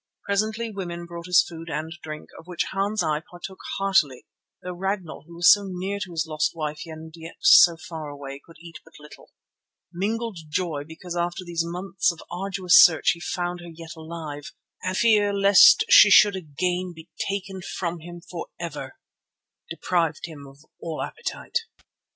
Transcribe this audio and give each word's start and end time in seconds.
Presently 0.23 0.71
women 0.71 1.05
brought 1.05 1.27
us 1.27 1.45
food 1.47 1.69
and 1.69 1.93
drink, 2.01 2.29
of 2.39 2.47
which 2.47 2.65
Hans 2.71 3.03
and 3.03 3.11
I 3.13 3.19
partook 3.19 3.59
heartily 3.77 4.25
though 4.63 4.73
Ragnall, 4.73 5.25
who 5.27 5.35
was 5.35 5.53
so 5.53 5.61
near 5.67 5.99
to 5.99 6.09
his 6.09 6.25
lost 6.27 6.55
wife 6.55 6.81
and 6.87 7.13
yet 7.15 7.35
so 7.41 7.77
far 7.77 8.09
away, 8.09 8.41
could 8.43 8.57
eat 8.59 8.79
but 8.83 8.95
little. 8.99 9.29
Mingled 9.93 10.39
joy 10.49 10.85
because 10.87 11.15
after 11.15 11.45
these 11.45 11.61
months 11.63 12.11
of 12.11 12.23
arduous 12.31 12.83
search 12.83 13.11
he 13.11 13.19
found 13.19 13.59
her 13.59 13.69
yet 13.71 13.91
alive, 13.95 14.51
and 14.81 14.97
fear 14.97 15.31
lest 15.31 15.85
she 15.87 16.09
should 16.09 16.35
again 16.35 16.93
be 16.95 17.11
taken 17.29 17.61
from 17.61 17.99
him 17.99 18.21
for 18.21 18.47
ever, 18.59 18.97
deprived 19.69 20.21
him 20.25 20.47
of 20.47 20.65
all 20.81 21.03
appetite. 21.03 21.59